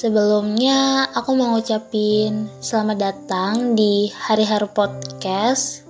Sebelumnya 0.00 1.12
aku 1.12 1.36
mau 1.36 1.52
ngucapin 1.52 2.48
selamat 2.64 2.96
datang 2.96 3.76
di 3.76 4.08
Hari 4.08 4.48
Haru 4.48 4.72
Podcast 4.72 5.84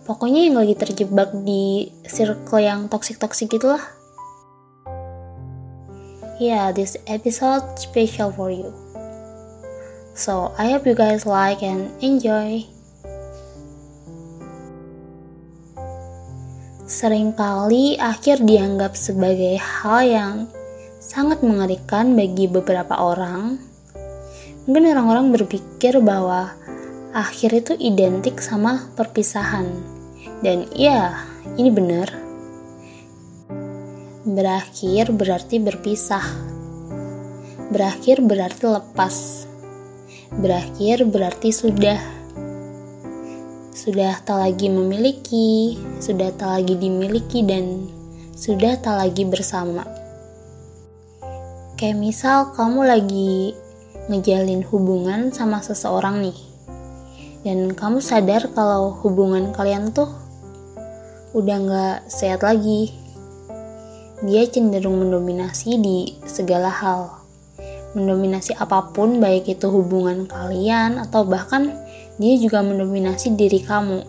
Pokoknya 0.07 0.47
yang 0.47 0.55
lagi 0.55 0.79
terjebak 0.79 1.35
di 1.43 1.91
circle 2.07 2.63
yang 2.63 2.87
toxic-toxic 2.87 3.51
gitulah. 3.51 3.83
Yeah 6.39 6.71
this 6.71 6.95
episode 7.11 7.67
special 7.75 8.31
for 8.31 8.47
you. 8.47 8.71
So 10.15 10.55
I 10.55 10.71
hope 10.71 10.87
you 10.87 10.95
guys 10.95 11.27
like 11.27 11.59
and 11.59 11.91
enjoy. 11.99 12.63
Seringkali 16.87 17.99
akhir 17.99 18.47
dianggap 18.47 18.95
sebagai 18.95 19.59
hal 19.59 19.99
yang 20.07 20.35
sangat 21.03 21.43
mengerikan 21.43 22.15
bagi 22.15 22.47
beberapa 22.47 22.95
orang 22.95 23.59
Mungkin 24.67 24.91
orang-orang 24.91 25.31
berpikir 25.31 25.95
bahwa 26.03 26.51
akhir 27.15 27.55
itu 27.55 27.73
identik 27.79 28.43
sama 28.43 28.91
perpisahan. 28.99 29.63
Dan 30.43 30.67
iya, 30.75 31.23
ini 31.55 31.71
benar. 31.71 32.11
Berakhir 34.27 35.15
berarti 35.15 35.63
berpisah. 35.63 36.27
Berakhir 37.71 38.19
berarti 38.19 38.67
lepas. 38.67 39.47
Berakhir 40.35 41.07
berarti 41.07 41.55
sudah. 41.55 42.03
Sudah 43.71 44.19
tak 44.27 44.51
lagi 44.51 44.67
memiliki, 44.67 45.79
sudah 46.03 46.35
tak 46.35 46.59
lagi 46.59 46.75
dimiliki 46.75 47.39
dan 47.47 47.87
sudah 48.35 48.75
tak 48.83 48.99
lagi 48.99 49.23
bersama. 49.23 49.87
Kayak 51.79 51.97
misal 52.03 52.51
kamu 52.51 52.83
lagi 52.83 53.55
ngejalin 54.07 54.63
hubungan 54.67 55.31
sama 55.31 55.59
seseorang 55.63 56.23
nih. 56.23 56.39
Dan 57.43 57.71
kamu 57.75 58.03
sadar 58.03 58.51
kalau 58.51 58.95
hubungan 59.03 59.55
kalian 59.55 59.95
tuh 59.95 60.09
udah 61.31 61.57
nggak 61.63 61.97
sehat 62.11 62.43
lagi. 62.43 62.91
Dia 64.25 64.49
cenderung 64.49 64.99
mendominasi 64.99 65.77
di 65.77 66.17
segala 66.25 66.73
hal. 66.73 67.23
Mendominasi 67.93 68.57
apa 68.57 68.91
pun 68.91 69.21
baik 69.21 69.47
itu 69.47 69.69
hubungan 69.69 70.25
kalian 70.27 70.99
atau 70.99 71.23
bahkan 71.23 71.71
dia 72.17 72.33
juga 72.35 72.65
mendominasi 72.65 73.37
diri 73.37 73.61
kamu. 73.61 74.03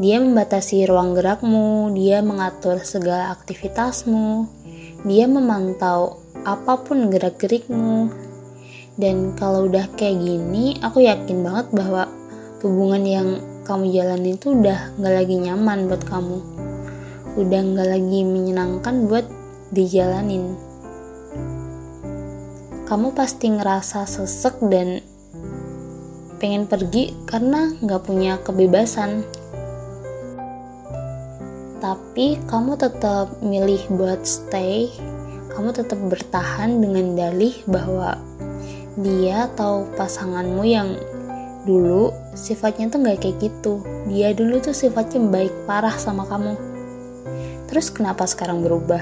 Dia 0.00 0.18
membatasi 0.18 0.88
ruang 0.88 1.14
gerakmu 1.14 1.92
dia 1.94 2.24
mengatur 2.24 2.80
segala 2.82 3.30
aktivitasmu 3.36 4.60
dia 5.00 5.24
memantau 5.24 6.20
apa 6.44 6.76
pun 6.84 7.08
gerak-gerikmu 7.08 8.12
dan 8.98 9.36
kalau 9.38 9.70
udah 9.70 9.86
kayak 9.94 10.18
gini 10.18 10.80
aku 10.82 11.06
yakin 11.06 11.46
banget 11.46 11.66
bahwa 11.70 12.10
hubungan 12.64 13.04
yang 13.06 13.28
kamu 13.70 13.94
jalani 13.94 14.34
itu 14.34 14.50
udah 14.50 14.98
gak 14.98 15.14
lagi 15.14 15.36
nyaman 15.38 15.86
buat 15.86 16.02
kamu. 16.02 16.38
Udah 17.38 17.60
gak 17.78 17.88
lagi 17.88 18.20
menyenangkan 18.26 19.06
buat 19.06 19.26
dijalanin. 19.70 20.58
Kamu 22.90 23.14
pasti 23.14 23.54
ngerasa 23.54 24.02
sesek 24.10 24.58
dan 24.66 24.98
pengen 26.42 26.66
pergi 26.66 27.14
karena 27.30 27.70
gak 27.78 28.10
punya 28.10 28.42
kebebasan. 28.42 29.22
Tapi 31.78 32.42
kamu 32.50 32.74
tetap 32.74 33.38
milih 33.38 33.86
buat 33.94 34.26
stay. 34.26 34.90
Kamu 35.54 35.70
tetap 35.70 36.02
bertahan 36.10 36.82
dengan 36.82 37.14
dalih 37.14 37.54
bahwa 37.70 38.18
dia 39.00 39.48
atau 39.48 39.88
pasanganmu 39.96 40.62
yang 40.64 40.96
dulu 41.64 42.12
sifatnya 42.32 42.88
tuh 42.88 43.00
nggak 43.04 43.20
kayak 43.20 43.36
gitu. 43.40 43.84
Dia 44.08 44.32
dulu 44.32 44.60
tuh 44.60 44.76
sifatnya 44.76 45.20
baik 45.28 45.52
parah 45.64 45.94
sama 45.96 46.24
kamu. 46.28 46.56
Terus 47.68 47.88
kenapa 47.92 48.24
sekarang 48.28 48.64
berubah? 48.64 49.00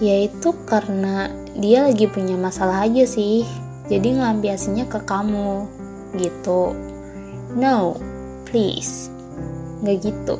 Yaitu 0.00 0.52
karena 0.68 1.30
dia 1.56 1.86
lagi 1.86 2.08
punya 2.08 2.36
masalah 2.36 2.84
aja 2.84 3.04
sih. 3.08 3.44
Jadi 3.88 4.16
ngelampiasinya 4.16 4.88
ke 4.88 5.00
kamu 5.04 5.68
gitu. 6.16 6.72
No 7.56 7.96
please. 8.48 9.12
Nggak 9.84 10.12
gitu. 10.12 10.36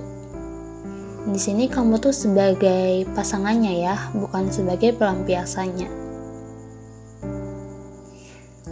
Di 1.24 1.40
sini 1.40 1.72
kamu 1.72 2.00
tuh 2.04 2.12
sebagai 2.12 3.08
pasangannya 3.16 3.80
ya 3.80 3.96
bukan 4.12 4.52
sebagai 4.52 4.92
pelampiasannya 4.92 6.03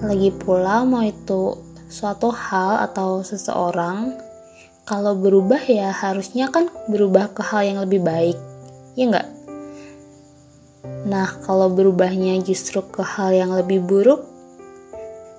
lagi 0.03 0.35
pula 0.35 0.83
mau 0.83 1.07
itu 1.07 1.55
suatu 1.87 2.35
hal 2.35 2.91
atau 2.91 3.23
seseorang, 3.23 4.19
kalau 4.83 5.15
berubah 5.15 5.63
ya 5.63 5.95
harusnya 5.95 6.51
kan 6.51 6.67
berubah 6.91 7.31
ke 7.31 7.39
hal 7.47 7.63
yang 7.63 7.79
lebih 7.87 8.03
baik, 8.03 8.35
ya 8.99 9.07
enggak? 9.07 9.29
Nah, 11.07 11.31
kalau 11.47 11.71
berubahnya 11.71 12.35
justru 12.43 12.83
ke 12.83 13.07
hal 13.07 13.31
yang 13.31 13.55
lebih 13.55 13.79
buruk, 13.79 14.27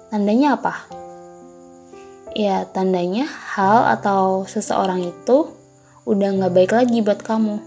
tandanya 0.08 0.56
apa? 0.56 0.88
Ya, 2.32 2.64
tandanya 2.64 3.28
hal 3.28 4.00
atau 4.00 4.48
seseorang 4.48 5.12
itu 5.12 5.52
udah 6.08 6.40
nggak 6.40 6.54
baik 6.56 6.72
lagi 6.72 7.04
buat 7.04 7.20
kamu. 7.20 7.60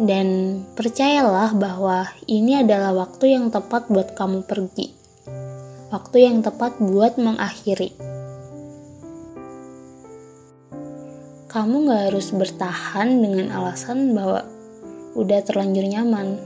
Dan 0.00 0.60
percayalah 0.72 1.52
bahwa 1.52 2.08
ini 2.24 2.64
adalah 2.64 2.96
waktu 2.96 3.36
yang 3.36 3.52
tepat 3.52 3.92
buat 3.92 4.16
kamu 4.16 4.44
pergi 4.48 5.05
waktu 5.96 6.28
yang 6.28 6.44
tepat 6.44 6.76
buat 6.76 7.16
mengakhiri. 7.16 7.96
Kamu 11.48 11.88
gak 11.88 12.12
harus 12.12 12.36
bertahan 12.36 13.16
dengan 13.24 13.48
alasan 13.48 14.12
bahwa 14.12 14.44
udah 15.16 15.40
terlanjur 15.40 15.88
nyaman. 15.88 16.36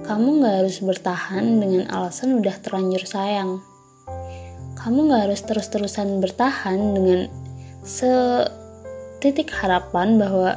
Kamu 0.00 0.40
gak 0.40 0.64
harus 0.64 0.80
bertahan 0.80 1.60
dengan 1.60 1.84
alasan 1.92 2.40
udah 2.40 2.56
terlanjur 2.64 3.04
sayang. 3.04 3.60
Kamu 4.80 5.12
gak 5.12 5.28
harus 5.28 5.44
terus-terusan 5.44 6.24
bertahan 6.24 6.96
dengan 6.96 7.28
setitik 7.84 9.52
harapan 9.52 10.16
bahwa 10.16 10.56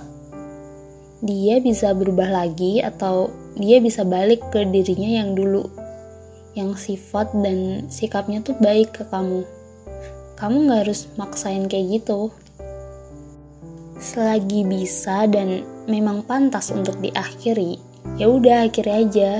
dia 1.20 1.60
bisa 1.60 1.92
berubah 1.92 2.32
lagi 2.32 2.80
atau 2.80 3.28
dia 3.60 3.84
bisa 3.84 4.08
balik 4.08 4.40
ke 4.56 4.64
dirinya 4.72 5.20
yang 5.20 5.36
dulu 5.36 5.83
yang 6.53 6.78
sifat 6.78 7.34
dan 7.34 7.90
sikapnya 7.90 8.46
tuh 8.46 8.58
baik 8.61 8.94
ke 8.94 9.03
kamu. 9.09 9.46
Kamu 10.38 10.70
gak 10.70 10.79
harus 10.85 11.09
maksain 11.17 11.66
kayak 11.66 12.02
gitu. 12.02 12.29
Selagi 13.97 14.66
bisa 14.67 15.26
dan 15.29 15.66
memang 15.90 16.26
pantas 16.26 16.70
untuk 16.70 17.00
diakhiri, 17.00 17.79
ya 18.20 18.29
udah 18.29 18.67
akhiri 18.70 18.91
aja. 18.91 19.32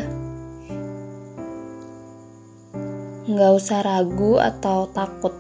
Gak 3.30 3.52
usah 3.56 3.84
ragu 3.84 4.40
atau 4.42 4.90
takut. 4.92 5.36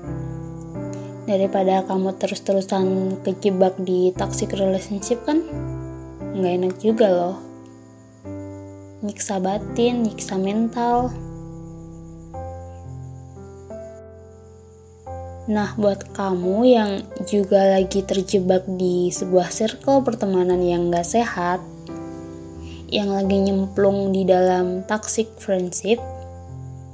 Daripada 1.23 1.87
kamu 1.87 2.19
terus-terusan 2.19 3.17
kejebak 3.23 3.79
di 3.79 4.11
toxic 4.19 4.51
relationship 4.59 5.23
kan, 5.23 5.39
nggak 6.35 6.53
enak 6.59 6.75
juga 6.83 7.07
loh. 7.07 7.37
Nyiksa 9.07 9.39
batin, 9.39 10.03
nyiksa 10.03 10.35
mental, 10.35 11.15
Nah, 15.43 15.75
buat 15.75 16.15
kamu 16.15 16.57
yang 16.63 16.91
juga 17.27 17.75
lagi 17.75 17.99
terjebak 17.99 18.63
di 18.79 19.11
sebuah 19.11 19.51
circle 19.51 19.99
pertemanan 19.99 20.63
yang 20.63 20.87
gak 20.87 21.03
sehat, 21.03 21.59
yang 22.87 23.11
lagi 23.11 23.43
nyemplung 23.43 24.15
di 24.15 24.23
dalam 24.23 24.87
toxic 24.87 25.27
friendship, 25.35 25.99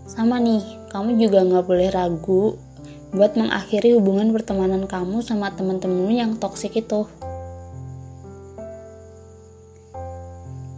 sama 0.10 0.42
nih, 0.42 0.66
kamu 0.90 1.22
juga 1.22 1.46
gak 1.46 1.66
boleh 1.70 1.94
ragu 1.94 2.58
buat 3.14 3.38
mengakhiri 3.38 3.94
hubungan 3.94 4.34
pertemanan 4.34 4.90
kamu 4.90 5.22
sama 5.22 5.54
teman-temanmu 5.54 6.10
yang 6.10 6.34
toxic 6.42 6.74
itu. 6.74 7.06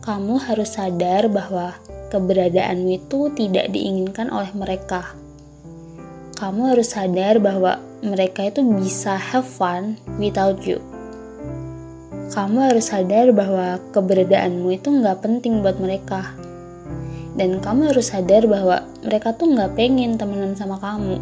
Kamu 0.04 0.44
harus 0.44 0.76
sadar 0.76 1.32
bahwa 1.32 1.80
keberadaanmu 2.12 3.00
itu 3.00 3.32
tidak 3.32 3.72
diinginkan 3.72 4.28
oleh 4.28 4.52
mereka. 4.52 5.16
Kamu 6.42 6.74
harus 6.74 6.98
sadar 6.98 7.38
bahwa 7.38 7.78
mereka 8.02 8.50
itu 8.50 8.66
bisa 8.66 9.14
have 9.14 9.46
fun 9.46 10.02
without 10.18 10.58
you. 10.66 10.82
Kamu 12.34 12.66
harus 12.66 12.90
sadar 12.90 13.30
bahwa 13.30 13.78
keberadaanmu 13.94 14.74
itu 14.74 14.90
nggak 14.90 15.22
penting 15.22 15.62
buat 15.62 15.78
mereka. 15.78 16.34
Dan 17.38 17.62
kamu 17.62 17.94
harus 17.94 18.10
sadar 18.10 18.50
bahwa 18.50 18.82
mereka 19.06 19.38
tuh 19.38 19.54
nggak 19.54 19.78
pengen 19.78 20.18
temenan 20.18 20.58
sama 20.58 20.82
kamu. 20.82 21.22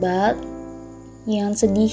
But, 0.00 0.40
yang 1.28 1.52
sedih, 1.52 1.92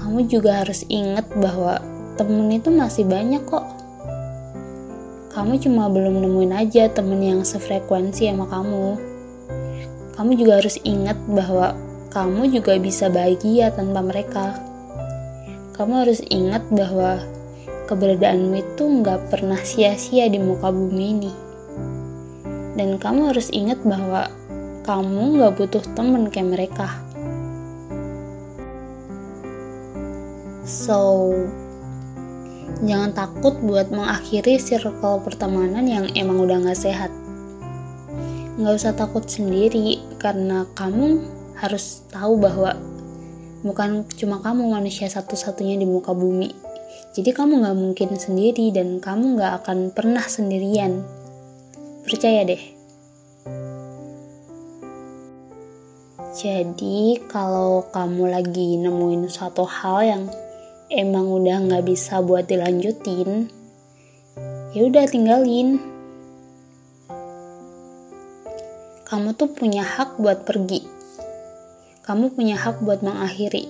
kamu 0.00 0.32
juga 0.32 0.64
harus 0.64 0.80
ingat 0.88 1.28
bahwa 1.36 1.76
temen 2.16 2.48
itu 2.56 2.72
masih 2.72 3.04
banyak 3.04 3.44
kok 3.44 3.75
kamu 5.36 5.60
cuma 5.60 5.92
belum 5.92 6.24
nemuin 6.24 6.64
aja 6.64 6.88
temen 6.88 7.20
yang 7.20 7.44
sefrekuensi 7.44 8.24
sama 8.32 8.48
kamu. 8.48 8.96
Kamu 10.16 10.32
juga 10.32 10.64
harus 10.64 10.80
ingat 10.80 11.20
bahwa 11.28 11.76
kamu 12.08 12.56
juga 12.56 12.80
bisa 12.80 13.12
bahagia 13.12 13.68
tanpa 13.68 14.00
mereka. 14.00 14.56
Kamu 15.76 16.08
harus 16.08 16.24
ingat 16.32 16.64
bahwa 16.72 17.20
keberadaanmu 17.84 18.64
itu 18.64 18.84
nggak 19.04 19.28
pernah 19.28 19.60
sia-sia 19.60 20.24
di 20.32 20.40
muka 20.40 20.72
bumi 20.72 21.04
ini. 21.04 21.32
Dan 22.80 22.96
kamu 22.96 23.36
harus 23.36 23.52
ingat 23.52 23.76
bahwa 23.84 24.32
kamu 24.88 25.36
nggak 25.36 25.52
butuh 25.52 25.84
temen 25.92 26.32
kayak 26.32 26.48
mereka. 26.48 26.88
So, 30.64 31.28
Jangan 32.84 33.16
takut 33.16 33.56
buat 33.64 33.88
mengakhiri 33.88 34.60
circle 34.60 35.24
pertemanan 35.24 35.88
yang 35.88 36.06
emang 36.12 36.44
udah 36.44 36.60
gak 36.66 36.76
sehat. 36.76 37.08
Gak 38.56 38.74
usah 38.76 38.92
takut 38.92 39.24
sendiri, 39.24 40.02
karena 40.20 40.68
kamu 40.76 41.24
harus 41.56 42.04
tahu 42.12 42.36
bahwa 42.36 42.76
bukan 43.64 44.04
cuma 44.20 44.44
kamu 44.44 44.68
manusia 44.68 45.08
satu-satunya 45.08 45.80
di 45.80 45.86
muka 45.88 46.12
bumi. 46.12 46.52
Jadi 47.16 47.32
kamu 47.32 47.64
gak 47.64 47.76
mungkin 47.80 48.08
sendiri 48.12 48.68
dan 48.76 49.00
kamu 49.00 49.40
gak 49.40 49.64
akan 49.64 49.88
pernah 49.96 50.24
sendirian. 50.24 51.00
Percaya 52.04 52.44
deh. 52.44 52.62
Jadi 56.36 57.24
kalau 57.32 57.88
kamu 57.88 58.28
lagi 58.28 58.76
nemuin 58.76 59.32
suatu 59.32 59.64
hal 59.64 59.98
yang 60.04 60.22
emang 60.86 61.26
udah 61.26 61.66
nggak 61.66 61.84
bisa 61.86 62.22
buat 62.22 62.46
dilanjutin, 62.46 63.50
ya 64.70 64.80
udah 64.86 65.04
tinggalin. 65.10 65.82
Kamu 69.06 69.38
tuh 69.38 69.50
punya 69.54 69.86
hak 69.86 70.18
buat 70.18 70.46
pergi. 70.46 70.82
Kamu 72.06 72.34
punya 72.34 72.58
hak 72.58 72.82
buat 72.82 73.02
mengakhiri. 73.02 73.66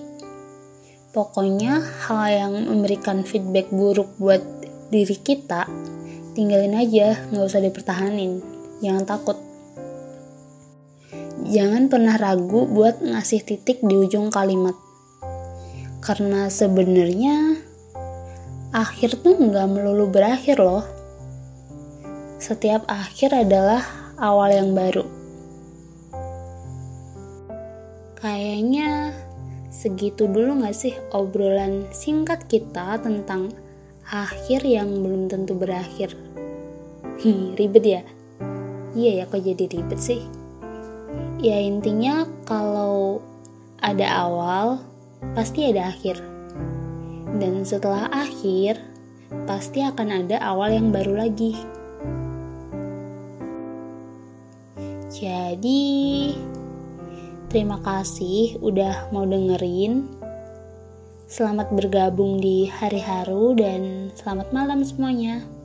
Pokoknya 1.13 1.81
hal 1.81 2.21
yang 2.29 2.53
memberikan 2.69 3.25
feedback 3.25 3.69
buruk 3.73 4.13
buat 4.21 4.41
diri 4.93 5.17
kita, 5.17 5.65
tinggalin 6.37 6.77
aja, 6.77 7.17
nggak 7.33 7.45
usah 7.49 7.61
dipertahanin. 7.65 8.41
Jangan 8.81 9.05
takut. 9.09 9.37
Jangan 11.49 11.89
pernah 11.89 12.13
ragu 12.17 12.69
buat 12.69 13.01
ngasih 13.01 13.41
titik 13.41 13.81
di 13.81 13.95
ujung 13.97 14.29
kalimat 14.29 14.86
karena 16.07 16.47
sebenarnya 16.47 17.59
akhir 18.71 19.19
tuh 19.19 19.35
nggak 19.35 19.67
melulu 19.67 20.07
berakhir 20.07 20.55
loh. 20.55 20.87
Setiap 22.39 22.87
akhir 22.87 23.35
adalah 23.35 23.83
awal 24.15 24.55
yang 24.55 24.71
baru. 24.71 25.03
Kayaknya 28.23 29.11
segitu 29.67 30.31
dulu 30.31 30.63
gak 30.63 30.79
sih 30.79 30.95
obrolan 31.11 31.83
singkat 31.91 32.47
kita 32.47 33.03
tentang 33.03 33.51
akhir 34.07 34.63
yang 34.63 35.03
belum 35.03 35.27
tentu 35.27 35.59
berakhir. 35.59 36.15
Hi, 37.19 37.51
ribet 37.59 37.83
ya? 37.83 38.01
Iya 38.95 39.11
ya 39.21 39.23
kok 39.27 39.43
jadi 39.43 39.67
ribet 39.67 39.99
sih? 39.99 40.23
Ya 41.43 41.59
intinya 41.59 42.23
kalau 42.47 43.19
ada 43.83 44.07
awal, 44.07 44.81
pasti 45.33 45.69
ada 45.69 45.89
akhir. 45.89 46.19
Dan 47.37 47.61
setelah 47.65 48.09
akhir, 48.09 48.81
pasti 49.45 49.83
akan 49.83 50.25
ada 50.25 50.41
awal 50.41 50.73
yang 50.73 50.89
baru 50.89 51.27
lagi. 51.27 51.53
Jadi, 55.11 56.33
terima 57.49 57.81
kasih 57.81 58.61
udah 58.61 59.09
mau 59.09 59.25
dengerin. 59.25 60.05
Selamat 61.27 61.67
bergabung 61.75 62.39
di 62.39 62.69
hari 62.71 63.03
haru 63.03 63.51
dan 63.57 64.13
selamat 64.15 64.53
malam 64.55 64.79
semuanya. 64.85 65.56